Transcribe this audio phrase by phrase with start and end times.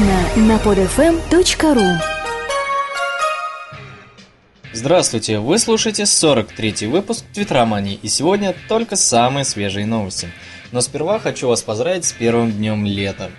[0.00, 1.98] Подробно на podfm.ru
[4.72, 10.30] Здравствуйте, вы слушаете 43-й выпуск Твитромании, и сегодня только самые свежие новости.
[10.72, 13.30] Но сперва хочу вас поздравить с первым днем лета.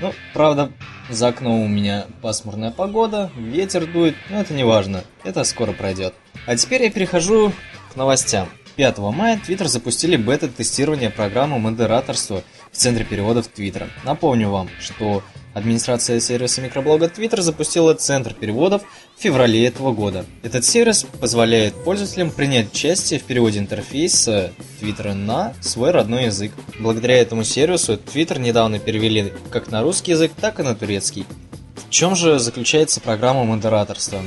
[0.00, 0.72] Ну, правда,
[1.10, 6.14] за окном у меня пасмурная погода, ветер дует, но это не важно, это скоро пройдет.
[6.46, 7.52] А теперь я перехожу
[7.92, 8.48] к новостям.
[8.76, 12.42] 5 мая Twitter запустили бета-тестирование программы модераторства
[12.72, 13.88] в центре переводов Twitter.
[14.04, 15.22] Напомню вам, что
[15.54, 18.82] администрация сервиса микроблога Twitter запустила центр переводов
[19.16, 20.24] в феврале этого года.
[20.42, 26.52] Этот сервис позволяет пользователям принять участие в переводе интерфейса Twitter на свой родной язык.
[26.78, 31.26] Благодаря этому сервису Twitter недавно перевели как на русский язык, так и на турецкий.
[31.74, 34.22] В чем же заключается программа модераторства?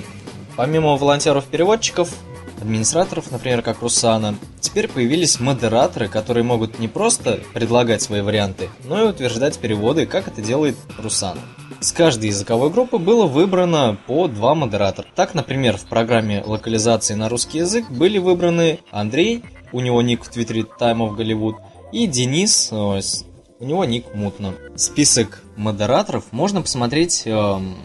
[0.58, 2.10] Помимо волонтеров-переводчиков,
[2.64, 9.02] администраторов, например, как Русана, теперь появились модераторы, которые могут не просто предлагать свои варианты, но
[9.02, 11.42] и утверждать переводы, как это делает Русана.
[11.80, 15.08] С каждой языковой группы было выбрано по два модератора.
[15.16, 20.30] Так, например, в программе локализации на русский язык были выбраны Андрей, у него ник в
[20.30, 21.58] твиттере Time of Голливуд,
[21.92, 24.54] и Денис, у него ник Мутно.
[24.76, 27.76] Список модераторов можно посмотреть эм,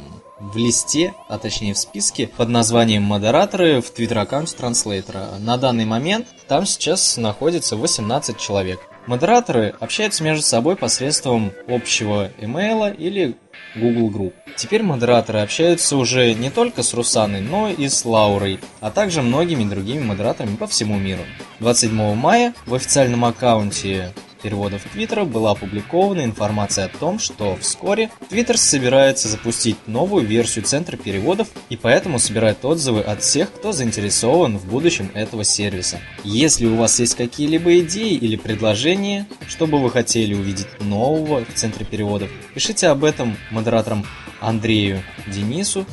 [0.41, 5.29] в листе, а точнее в списке под названием «Модераторы» в твиттер-аккаунте транслейтера.
[5.41, 8.81] На данный момент там сейчас находится 18 человек.
[9.07, 13.37] Модераторы общаются между собой посредством общего имейла или
[13.75, 14.35] Google Group.
[14.57, 19.69] Теперь модераторы общаются уже не только с Русаной, но и с Лаурой, а также многими
[19.69, 21.23] другими модераторами по всему миру.
[21.61, 28.57] 27 мая в официальном аккаунте переводов Твиттера была опубликована информация о том, что вскоре Твиттер
[28.57, 34.67] собирается запустить новую версию центра переводов и поэтому собирает отзывы от всех, кто заинтересован в
[34.67, 36.01] будущем этого сервиса.
[36.25, 41.55] Если у вас есть какие-либо идеи или предложения, что бы вы хотели увидеть нового в
[41.55, 44.05] центре переводов, пишите об этом модераторам
[44.41, 45.85] Андрею Денису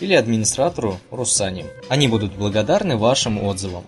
[0.00, 1.66] или администратору Русане.
[1.88, 3.84] Они будут благодарны вашим отзывам.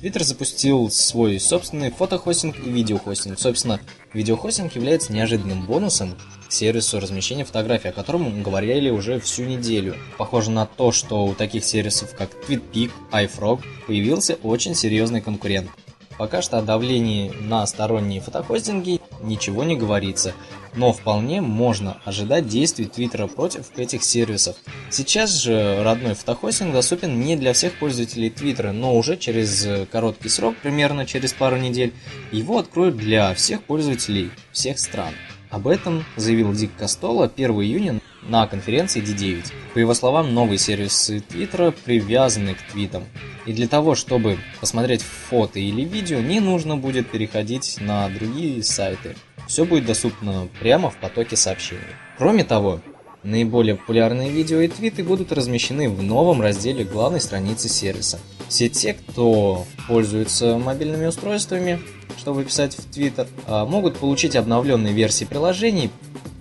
[0.00, 3.38] Twitter запустил свой собственный фотохостинг и видеохостинг.
[3.38, 3.80] Собственно,
[4.14, 6.16] видеохостинг является неожиданным бонусом
[6.48, 9.94] к сервису размещения фотографий, о котором мы говорили уже всю неделю.
[10.16, 15.68] Похоже на то, что у таких сервисов, как TweetPic, iFrog, появился очень серьезный конкурент.
[16.16, 20.32] Пока что о давлении на сторонние фотохостинги ничего не говорится,
[20.74, 24.56] но вполне можно ожидать действий Твиттера против этих сервисов.
[24.90, 30.56] Сейчас же родной фотохостинг доступен не для всех пользователей Твиттера, но уже через короткий срок,
[30.62, 31.92] примерно через пару недель,
[32.32, 35.14] его откроют для всех пользователей всех стран.
[35.50, 39.52] Об этом заявил Дик Костола 1 июня на конференции D9.
[39.74, 43.04] По его словам, новые сервисы Твиттера привязаны к твитам.
[43.46, 49.16] И для того, чтобы посмотреть фото или видео, не нужно будет переходить на другие сайты.
[49.50, 51.82] Все будет доступно прямо в потоке сообщений.
[52.16, 52.80] Кроме того,
[53.24, 58.20] наиболее популярные видео и твиты будут размещены в новом разделе главной страницы сервиса.
[58.48, 61.80] Все те, кто пользуется мобильными устройствами,
[62.16, 65.90] чтобы писать в Twitter, а, могут получить обновленные версии приложений,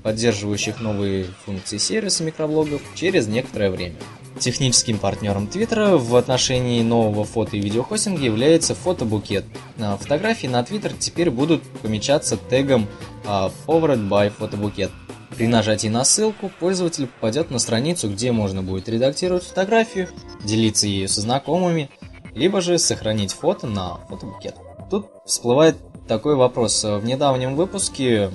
[0.03, 3.95] поддерживающих новые функции сервиса микроблогов через некоторое время.
[4.39, 9.43] Техническим партнером Твиттера в отношении нового фото и видеохостинга является фотобукет.
[9.77, 12.87] Фотографии на Твиттер теперь будут помечаться тегом
[13.25, 14.91] а, Powered by Photobucket.
[15.35, 20.07] При нажатии на ссылку пользователь попадет на страницу, где можно будет редактировать фотографию,
[20.43, 21.89] делиться ею со знакомыми,
[22.33, 24.55] либо же сохранить фото на фотобукет.
[24.89, 25.75] Тут всплывает
[26.07, 26.83] такой вопрос.
[26.83, 28.31] В недавнем выпуске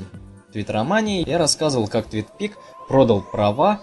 [0.53, 2.53] Твиттеромании я рассказывал, как TweetPic
[2.89, 3.81] продал права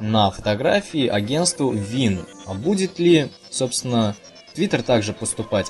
[0.00, 2.24] на фотографии агентству Вин.
[2.46, 4.14] А будет ли, собственно,
[4.54, 5.66] Твиттер также поступать?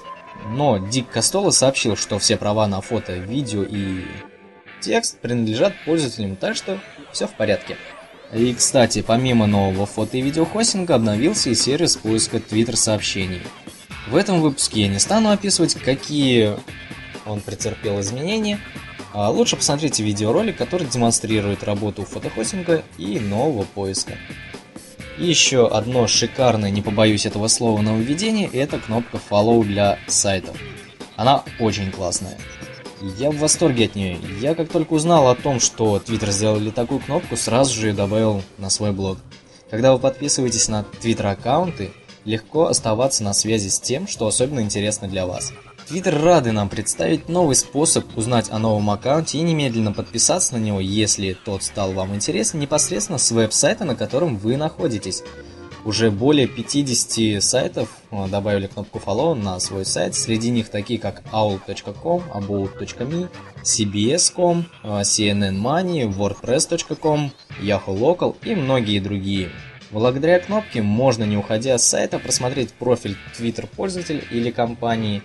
[0.51, 4.05] Но Дик Костола сообщил, что все права на фото, видео и
[4.81, 6.79] текст принадлежат пользователям, так что
[7.13, 7.77] все в порядке.
[8.33, 13.41] И, кстати, помимо нового фото и видеохостинга обновился и сервис поиска Twitter сообщений.
[14.09, 16.57] В этом выпуске я не стану описывать, какие
[17.27, 18.61] он претерпел изменения,
[19.15, 24.15] лучше посмотрите видеоролик, который демонстрирует работу фотохостинга и нового поиска.
[25.19, 30.57] И еще одно шикарное, не побоюсь этого слова, нововведение– это кнопка Follow для сайтов.
[31.17, 32.39] Она очень классная.
[33.19, 34.19] Я в восторге от нее.
[34.41, 38.43] Я как только узнал о том, что Twitter сделали такую кнопку, сразу же ее добавил
[38.59, 39.19] на свой блог.
[39.71, 41.91] Когда вы подписываетесь на Twitter аккаунты,
[42.25, 45.53] легко оставаться на связи с тем, что особенно интересно для вас.
[45.89, 50.81] Твиттер рады нам представить новый способ узнать о новом аккаунте и немедленно подписаться на него,
[50.81, 55.23] если тот стал вам интересен, непосредственно с веб-сайта, на котором вы находитесь.
[55.87, 60.15] уже более 50 сайтов э, добавили кнопку follow на свой сайт.
[60.15, 63.31] Среди них такие как owl.com, about.me,
[63.63, 67.31] cbs.com, э, CNN Money, wordpress.com,
[67.63, 69.49] Yahoo Local и многие другие.
[69.91, 75.23] Благодаря кнопке можно, не уходя с сайта, просмотреть профиль Twitter пользователя или компании.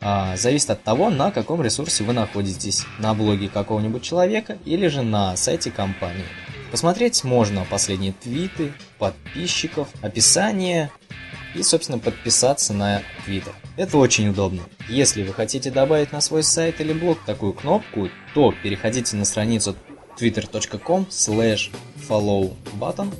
[0.00, 5.02] А, зависит от того, на каком ресурсе вы находитесь, на блоге какого-нибудь человека или же
[5.02, 6.24] на сайте компании.
[6.70, 10.90] Посмотреть можно последние твиты, подписчиков, описание
[11.54, 13.52] и, собственно, подписаться на Twitter.
[13.76, 14.62] Это очень удобно.
[14.88, 19.76] Если вы хотите добавить на свой сайт или блог такую кнопку, то переходите на страницу
[20.20, 21.70] twitter.com slash
[22.08, 23.12] follow button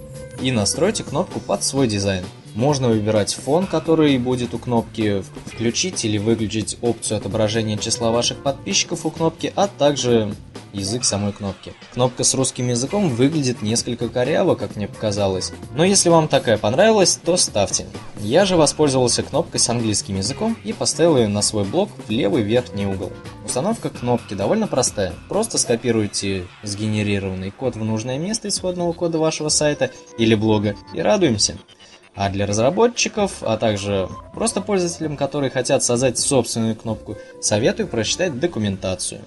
[0.43, 2.25] и настройте кнопку под свой дизайн.
[2.59, 9.07] Можно выбирать фон, который будет у кнопки, включить или выключить опцию отображения числа ваших подписчиков
[9.07, 10.35] у кнопки, а также
[10.73, 11.73] язык самой кнопки.
[11.95, 15.53] Кнопка с русским языком выглядит несколько коряво, как мне показалось.
[15.77, 17.87] Но если вам такая понравилась, то ставьте.
[18.19, 22.43] Я же воспользовался кнопкой с английским языком и поставил ее на свой блок в левый
[22.43, 23.13] верхний угол.
[23.47, 25.15] Установка кнопки довольно простая.
[25.29, 31.57] Просто скопируйте сгенерированный код в нужное место исходного кода вашего сайта или блога и радуемся.
[32.21, 39.21] А для разработчиков, а также просто пользователям, которые хотят создать собственную кнопку, советую прочитать документацию.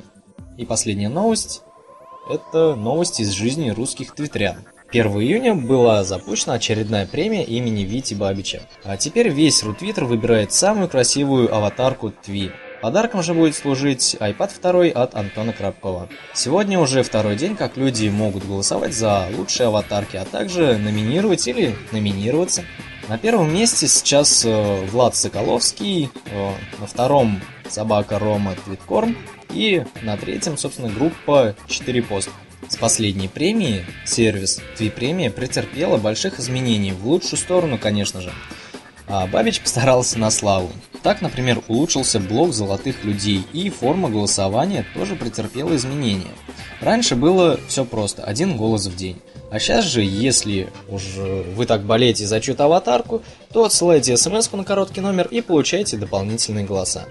[0.57, 1.61] И последняя новость–
[2.29, 4.65] это новость из жизни русских твитрян.
[4.89, 8.63] 1 июня была запущена очередная премия имени Вити Бабича.
[8.83, 12.51] А теперь весь Рутвиттер выбирает самую красивую аватарку Тви.
[12.81, 16.09] Подарком же будет служить iPad 2 от Антона Крабкова.
[16.33, 21.75] Сегодня уже второй день, как люди могут голосовать за лучшие аватарки, а также номинировать или
[21.91, 22.63] номинироваться.
[23.07, 29.15] На первом месте сейчас э, Влад Соколовский, э, на втором собака Рома Твиткорм
[29.51, 32.29] и на третьем, собственно, группа 4 пост.
[32.67, 38.31] С последней премии сервис Твипремия претерпела больших изменений, в лучшую сторону, конечно же.
[39.07, 40.71] А Бабич постарался на славу.
[41.03, 46.31] Так, например, улучшился блок золотых людей, и форма голосования тоже претерпела изменения.
[46.79, 49.19] Раньше было все просто, один голос в день.
[49.49, 51.03] А сейчас же, если уж
[51.55, 53.21] вы так болеете за чью-то аватарку,
[53.51, 57.05] то отсылайте смс на короткий номер и получаете дополнительные голоса.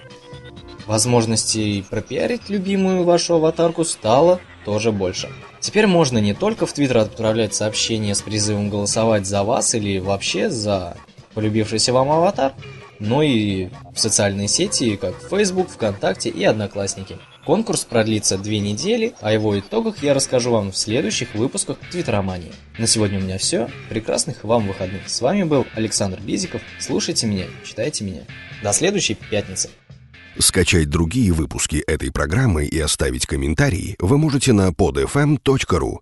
[0.86, 5.28] Возможностей пропиарить любимую вашу аватарку стало тоже больше.
[5.60, 10.48] Теперь можно не только в Твиттер отправлять сообщения с призывом голосовать за вас или вообще
[10.48, 10.96] за
[11.34, 12.54] полюбившийся вам аватар,
[13.00, 17.18] но и в социальные сети, как Facebook, ВКонтакте и Одноклассники.
[17.44, 22.52] Конкурс продлится две недели, а его итогах я расскажу вам в следующих выпусках Твиттеромании.
[22.78, 23.68] На сегодня у меня все.
[23.88, 25.08] Прекрасных вам выходных.
[25.08, 26.60] С вами был Александр Бизиков.
[26.78, 28.22] Слушайте меня, читайте меня.
[28.62, 29.70] До следующей пятницы.
[30.38, 35.98] Скачать другие выпуски этой программы и оставить комментарии вы можете на podfm.ru.